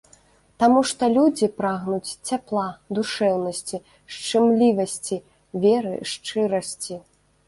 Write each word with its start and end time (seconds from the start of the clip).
Таму 0.61 0.79
што 0.91 1.03
людзі 1.17 1.47
прагнуць 1.59 2.15
цяпла, 2.29 2.63
душэўнасці, 2.99 3.81
шчымлівасці, 4.15 5.19
веры, 5.67 5.93
шчырасці. 6.13 6.99